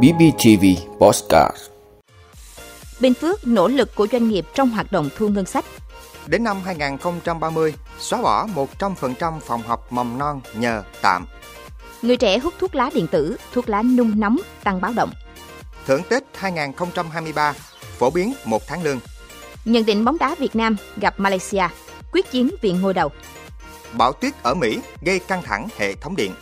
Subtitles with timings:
[0.00, 0.64] BBTV
[1.00, 1.56] Postcard
[3.00, 5.64] Bình Phước nỗ lực của doanh nghiệp trong hoạt động thu ngân sách.
[6.26, 8.46] Đến năm 2030, xóa bỏ
[8.78, 11.26] 100% phòng học mầm non nhờ tạm.
[12.02, 15.12] Người trẻ hút thuốc lá điện tử, thuốc lá nung nóng tăng báo động.
[15.86, 17.54] Thưởng Tết 2023,
[17.98, 19.00] phổ biến một tháng lương.
[19.64, 21.68] Nhận định bóng đá Việt Nam gặp Malaysia,
[22.12, 23.08] quyết chiến vì ngôi đầu.
[23.92, 26.32] Bão tuyết ở Mỹ gây căng thẳng hệ thống điện.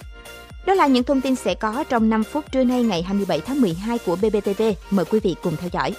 [0.66, 3.60] Đó là những thông tin sẽ có trong 5 phút trưa nay ngày 27 tháng
[3.60, 4.62] 12 của BBTV.
[4.90, 5.94] Mời quý vị cùng theo dõi.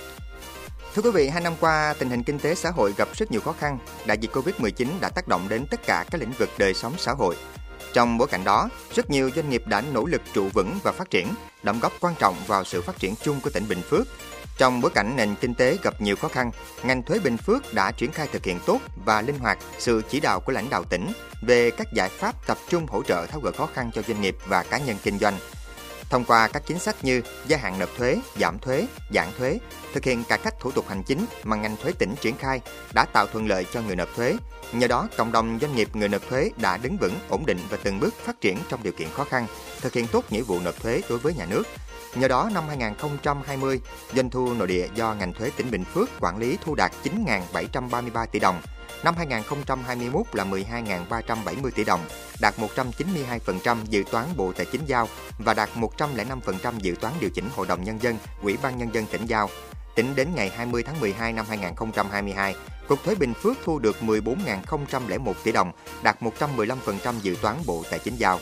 [0.95, 3.41] Thưa quý vị, hai năm qua, tình hình kinh tế xã hội gặp rất nhiều
[3.41, 3.77] khó khăn.
[4.05, 7.12] Đại dịch Covid-19 đã tác động đến tất cả các lĩnh vực đời sống xã
[7.12, 7.35] hội.
[7.94, 11.09] Trong bối cảnh đó, rất nhiều doanh nghiệp đã nỗ lực trụ vững và phát
[11.09, 11.27] triển,
[11.63, 14.08] đóng góp quan trọng vào sự phát triển chung của tỉnh Bình Phước.
[14.58, 16.52] Trong bối cảnh nền kinh tế gặp nhiều khó khăn,
[16.84, 20.20] ngành thuế Bình Phước đã triển khai thực hiện tốt và linh hoạt sự chỉ
[20.20, 23.52] đạo của lãnh đạo tỉnh về các giải pháp tập trung hỗ trợ tháo gỡ
[23.52, 25.38] khó khăn cho doanh nghiệp và cá nhân kinh doanh.
[26.11, 29.59] Thông qua các chính sách như gia hạn nộp thuế, giảm thuế, giãn thuế,
[29.93, 32.62] thực hiện cải cách thủ tục hành chính mà ngành thuế tỉnh triển khai
[32.93, 34.35] đã tạo thuận lợi cho người nộp thuế.
[34.73, 37.77] Nhờ đó, cộng đồng doanh nghiệp người nộp thuế đã đứng vững, ổn định và
[37.84, 39.48] từng bước phát triển trong điều kiện khó khăn,
[39.82, 41.63] thực hiện tốt nghĩa vụ nộp thuế đối với nhà nước.
[42.15, 43.82] Nhờ đó, năm 2020,
[44.15, 48.26] doanh thu nội địa do ngành thuế tỉnh Bình Phước quản lý thu đạt 9.733
[48.26, 48.62] tỷ đồng,
[49.04, 52.05] năm 2021 là 12.370 tỷ đồng,
[52.41, 55.07] đạt 192% dự toán Bộ Tài chính giao
[55.40, 59.05] và đạt 105% dự toán điều chỉnh Hội đồng Nhân dân, Ủy ban Nhân dân
[59.05, 59.49] tỉnh giao.
[59.96, 62.55] Tính đến ngày 20 tháng 12 năm 2022,
[62.87, 65.72] Cục Thuế Bình Phước thu được 14.001 tỷ đồng,
[66.03, 68.40] đạt 115% dự toán Bộ Tài chính giao.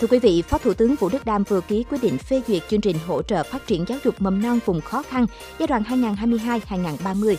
[0.00, 2.62] Thưa quý vị, Phó Thủ tướng Vũ Đức Đam vừa ký quyết định phê duyệt
[2.68, 5.26] chương trình hỗ trợ phát triển giáo dục mầm non vùng khó khăn
[5.58, 7.36] giai đoạn 2022-2030.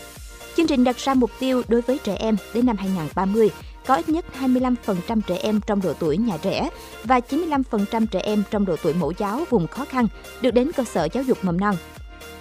[0.57, 3.49] Chương trình đặt ra mục tiêu đối với trẻ em đến năm 2030
[3.87, 6.69] có ít nhất 25% trẻ em trong độ tuổi nhà trẻ
[7.03, 10.07] và 95% trẻ em trong độ tuổi mẫu giáo vùng khó khăn
[10.41, 11.75] được đến cơ sở giáo dục mầm non.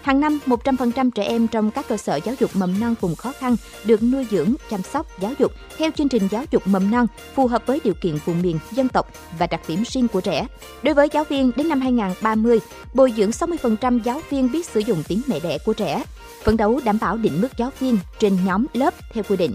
[0.05, 3.33] Hàng năm, 100% trẻ em trong các cơ sở giáo dục mầm non vùng khó
[3.33, 7.07] khăn được nuôi dưỡng, chăm sóc, giáo dục theo chương trình giáo dục mầm non
[7.35, 9.09] phù hợp với điều kiện vùng miền, dân tộc
[9.39, 10.47] và đặc điểm riêng của trẻ.
[10.83, 12.61] Đối với giáo viên, đến năm 2030,
[12.95, 16.05] bồi dưỡng 60% giáo viên biết sử dụng tiếng mẹ đẻ của trẻ,
[16.43, 19.55] phấn đấu đảm bảo định mức giáo viên trên nhóm lớp theo quy định.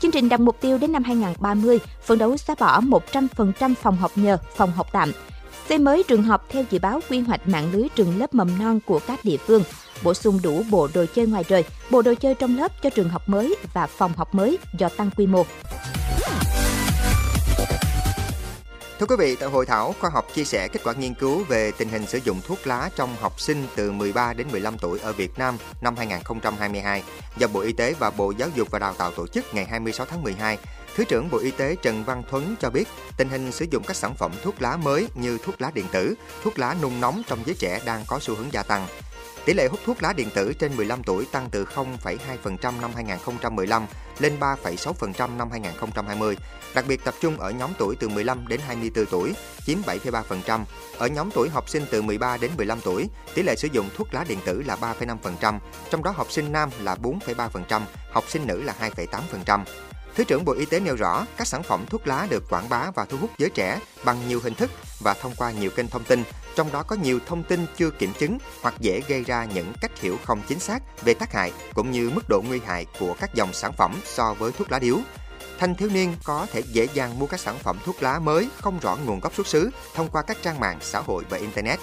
[0.00, 4.12] Chương trình đặt mục tiêu đến năm 2030, phấn đấu xóa bỏ 100% phòng học
[4.14, 5.12] nhờ, phòng học tạm,
[5.68, 8.80] xây mới trường học theo dự báo quy hoạch mạng lưới trường lớp mầm non
[8.86, 9.62] của các địa phương,
[10.02, 13.08] bổ sung đủ bộ đồ chơi ngoài trời, bộ đồ chơi trong lớp cho trường
[13.08, 15.44] học mới và phòng học mới do tăng quy mô.
[18.98, 21.72] Thưa quý vị, tại hội thảo khoa học chia sẻ kết quả nghiên cứu về
[21.78, 25.12] tình hình sử dụng thuốc lá trong học sinh từ 13 đến 15 tuổi ở
[25.12, 27.02] Việt Nam năm 2022
[27.36, 30.06] do Bộ Y tế và Bộ Giáo dục và Đào tạo tổ chức ngày 26
[30.06, 30.58] tháng 12,
[30.94, 33.96] Thứ trưởng Bộ Y tế Trần Văn Thuấn cho biết, tình hình sử dụng các
[33.96, 37.38] sản phẩm thuốc lá mới như thuốc lá điện tử, thuốc lá nung nóng trong
[37.46, 38.86] giới trẻ đang có xu hướng gia tăng.
[39.44, 43.86] Tỷ lệ hút thuốc lá điện tử trên 15 tuổi tăng từ 0,2% năm 2015
[44.18, 46.36] lên 3,6% năm 2020,
[46.74, 49.34] đặc biệt tập trung ở nhóm tuổi từ 15 đến 24 tuổi,
[49.66, 50.64] chiếm 7,3%.
[50.98, 54.14] Ở nhóm tuổi học sinh từ 13 đến 15 tuổi, tỷ lệ sử dụng thuốc
[54.14, 55.58] lá điện tử là 3,5%,
[55.90, 57.80] trong đó học sinh nam là 4,3%,
[58.10, 59.64] học sinh nữ là 2,8%.
[60.14, 62.90] Thứ trưởng Bộ Y tế nêu rõ, các sản phẩm thuốc lá được quảng bá
[62.94, 64.70] và thu hút giới trẻ bằng nhiều hình thức
[65.00, 66.22] và thông qua nhiều kênh thông tin,
[66.54, 70.00] trong đó có nhiều thông tin chưa kiểm chứng hoặc dễ gây ra những cách
[70.00, 73.34] hiểu không chính xác về tác hại cũng như mức độ nguy hại của các
[73.34, 74.98] dòng sản phẩm so với thuốc lá điếu.
[75.58, 78.78] Thanh thiếu niên có thể dễ dàng mua các sản phẩm thuốc lá mới không
[78.78, 81.78] rõ nguồn gốc xuất xứ thông qua các trang mạng xã hội và internet.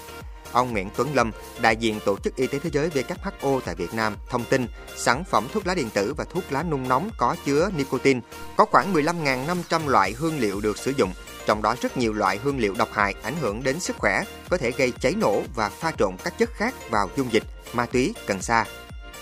[0.51, 1.31] Ông Nguyễn Tuấn Lâm,
[1.62, 5.23] đại diện Tổ chức Y tế Thế giới WHO tại Việt Nam, thông tin sản
[5.23, 8.19] phẩm thuốc lá điện tử và thuốc lá nung nóng có chứa nicotine.
[8.57, 11.13] Có khoảng 15.500 loại hương liệu được sử dụng,
[11.45, 14.57] trong đó rất nhiều loại hương liệu độc hại ảnh hưởng đến sức khỏe, có
[14.57, 18.13] thể gây cháy nổ và pha trộn các chất khác vào dung dịch, ma túy,
[18.28, 18.66] cần sa.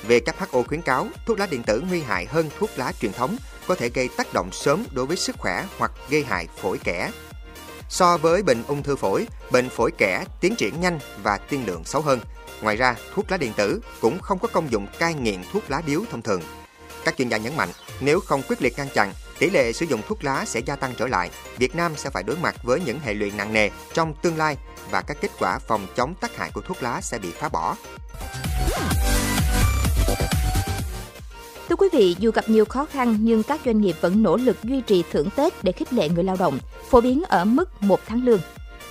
[0.07, 3.75] WHO khuyến cáo thuốc lá điện tử nguy hại hơn thuốc lá truyền thống, có
[3.75, 7.11] thể gây tác động sớm đối với sức khỏe hoặc gây hại phổi kẻ.
[7.89, 11.83] So với bệnh ung thư phổi, bệnh phổi kẽ tiến triển nhanh và tiên lượng
[11.83, 12.19] xấu hơn.
[12.61, 15.81] Ngoài ra, thuốc lá điện tử cũng không có công dụng cai nghiện thuốc lá
[15.85, 16.41] điếu thông thường.
[17.05, 17.69] Các chuyên gia nhấn mạnh,
[17.99, 20.93] nếu không quyết liệt ngăn chặn, tỷ lệ sử dụng thuốc lá sẽ gia tăng
[20.97, 21.29] trở lại.
[21.57, 24.57] Việt Nam sẽ phải đối mặt với những hệ lụy nặng nề trong tương lai
[24.91, 27.75] và các kết quả phòng chống tác hại của thuốc lá sẽ bị phá bỏ.
[31.79, 34.81] Quý vị, dù gặp nhiều khó khăn nhưng các doanh nghiệp vẫn nỗ lực duy
[34.81, 36.59] trì thưởng Tết để khích lệ người lao động,
[36.89, 38.39] phổ biến ở mức một tháng lương.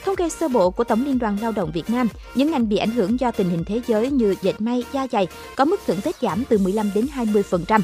[0.04, 2.76] Thống kê sơ bộ của Tổng Liên đoàn Lao động Việt Nam, những ngành bị
[2.76, 5.26] ảnh hưởng do tình hình thế giới như dệt may, da dày
[5.56, 7.80] có mức thưởng Tết giảm từ 15 đến 20%.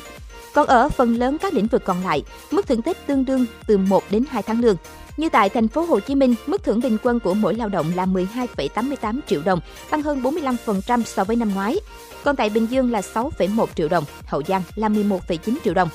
[0.55, 3.79] Còn ở phần lớn các lĩnh vực còn lại, mức thưởng Tết tương đương từ
[3.79, 4.77] 1 đến 2 tháng lương.
[5.17, 7.93] Như tại thành phố Hồ Chí Minh, mức thưởng bình quân của mỗi lao động
[7.97, 11.77] là 12,88 triệu đồng, tăng hơn 45% so với năm ngoái.
[12.25, 15.89] Còn tại Bình Dương là 6,1 triệu đồng, Hậu Giang là 11,9 triệu đồng.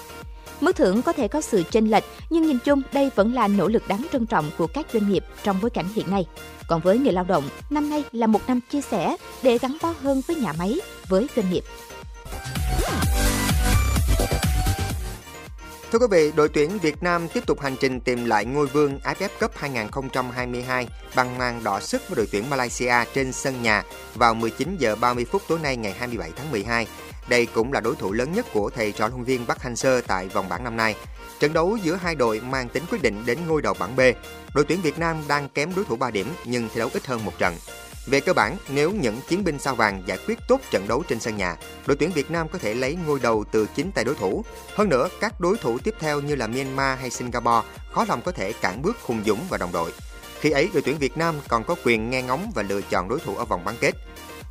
[0.61, 3.67] Mức thưởng có thể có sự chênh lệch, nhưng nhìn chung đây vẫn là nỗ
[3.67, 6.25] lực đáng trân trọng của các doanh nghiệp trong bối cảnh hiện nay.
[6.67, 9.93] Còn với người lao động, năm nay là một năm chia sẻ để gắn bó
[10.01, 11.63] hơn với nhà máy, với doanh nghiệp.
[15.91, 18.99] Thưa quý vị, đội tuyển Việt Nam tiếp tục hành trình tìm lại ngôi vương
[19.03, 23.83] AFF Cup 2022 bằng màn đỏ sức với đội tuyển Malaysia trên sân nhà
[24.15, 26.87] vào 19 giờ 30 phút tối nay ngày 27 tháng 12.
[27.29, 30.27] Đây cũng là đối thủ lớn nhất của thầy trò huấn viên Park Hang-seo tại
[30.27, 30.95] vòng bảng năm nay.
[31.39, 33.99] Trận đấu giữa hai đội mang tính quyết định đến ngôi đầu bảng B.
[34.53, 37.25] Đội tuyển Việt Nam đang kém đối thủ 3 điểm nhưng thi đấu ít hơn
[37.25, 37.55] một trận.
[38.05, 41.19] Về cơ bản, nếu những chiến binh sao vàng giải quyết tốt trận đấu trên
[41.19, 41.55] sân nhà,
[41.85, 44.45] đội tuyển Việt Nam có thể lấy ngôi đầu từ chính tay đối thủ.
[44.75, 48.31] Hơn nữa, các đối thủ tiếp theo như là Myanmar hay Singapore khó lòng có
[48.31, 49.91] thể cản bước Hùng Dũng và đồng đội.
[50.39, 53.19] Khi ấy, đội tuyển Việt Nam còn có quyền nghe ngóng và lựa chọn đối
[53.19, 53.95] thủ ở vòng bán kết.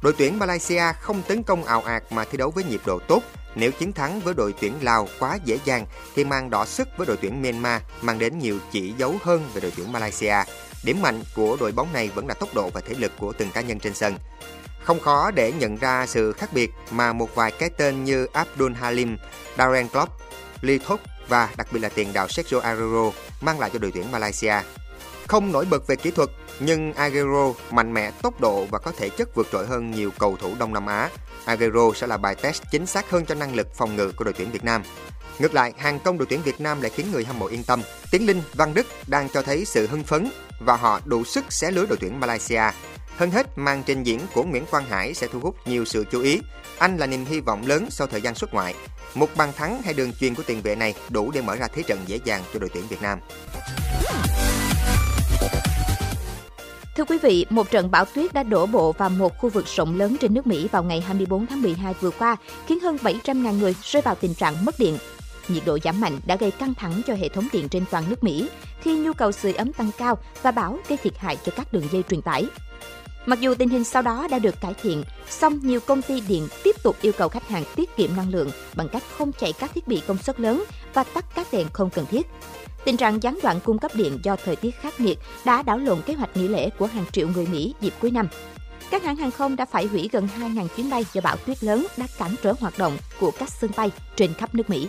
[0.03, 3.23] Đội tuyển Malaysia không tấn công ào ạt mà thi đấu với nhịp độ tốt.
[3.55, 7.07] Nếu chiến thắng với đội tuyển Lào quá dễ dàng thì mang đỏ sức với
[7.07, 10.35] đội tuyển Myanmar mang đến nhiều chỉ dấu hơn về đội tuyển Malaysia.
[10.83, 13.51] Điểm mạnh của đội bóng này vẫn là tốc độ và thể lực của từng
[13.51, 14.15] cá nhân trên sân.
[14.83, 18.73] Không khó để nhận ra sự khác biệt mà một vài cái tên như Abdul
[18.73, 19.17] Halim,
[19.59, 20.13] Darren Klopp,
[20.61, 23.11] Lee Thúc và đặc biệt là tiền đạo Sergio Aguero
[23.41, 24.55] mang lại cho đội tuyển Malaysia.
[25.27, 26.31] Không nổi bật về kỹ thuật,
[26.61, 30.37] nhưng Aguero mạnh mẽ tốc độ và có thể chất vượt trội hơn nhiều cầu
[30.41, 31.11] thủ Đông Nam Á.
[31.45, 34.35] Aguero sẽ là bài test chính xác hơn cho năng lực phòng ngự của đội
[34.35, 34.83] tuyển Việt Nam.
[35.39, 37.83] Ngược lại, hàng công đội tuyển Việt Nam lại khiến người hâm mộ yên tâm.
[38.11, 41.71] Tiến Linh, Văn Đức đang cho thấy sự hưng phấn và họ đủ sức xé
[41.71, 42.63] lưới đội tuyển Malaysia.
[43.17, 46.23] Hơn hết, màn trình diễn của Nguyễn Quang Hải sẽ thu hút nhiều sự chú
[46.23, 46.41] ý.
[46.79, 48.75] Anh là niềm hy vọng lớn sau thời gian xuất ngoại.
[49.15, 51.83] Một bàn thắng hay đường chuyền của tiền vệ này đủ để mở ra thế
[51.83, 53.19] trận dễ dàng cho đội tuyển Việt Nam.
[56.99, 59.99] Thưa quý vị, một trận bão tuyết đã đổ bộ vào một khu vực rộng
[59.99, 62.37] lớn trên nước Mỹ vào ngày 24 tháng 12 vừa qua,
[62.67, 64.99] khiến hơn 700.000 người rơi vào tình trạng mất điện.
[65.49, 68.25] Nhiệt độ giảm mạnh đã gây căng thẳng cho hệ thống điện trên toàn nước
[68.25, 68.49] Mỹ
[68.81, 71.89] khi nhu cầu sưởi ấm tăng cao và bão gây thiệt hại cho các đường
[71.93, 72.47] dây truyền tải.
[73.29, 76.49] Mặc dù tình hình sau đó đã được cải thiện, song nhiều công ty điện
[76.65, 79.71] tiếp tục yêu cầu khách hàng tiết kiệm năng lượng bằng cách không chạy các
[79.75, 80.65] thiết bị công suất lớn
[80.95, 82.27] và tắt các đèn không cần thiết.
[82.85, 86.03] Tình trạng gián đoạn cung cấp điện do thời tiết khắc nghiệt đã đảo lộn
[86.03, 88.29] kế hoạch nghỉ lễ của hàng triệu người Mỹ dịp cuối năm.
[88.91, 91.87] Các hãng hàng không đã phải hủy gần 2.000 chuyến bay do bão tuyết lớn
[91.97, 94.89] đã cản trở hoạt động của các sân bay trên khắp nước Mỹ.